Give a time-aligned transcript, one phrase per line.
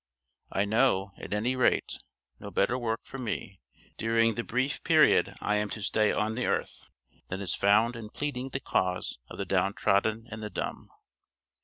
[0.51, 1.99] I know, at any rate,
[2.39, 3.61] no better work for me
[3.97, 6.87] during the brief period I am to stay on the earth,
[7.27, 10.89] than is found in pleading the cause of the down trodden and the dumb.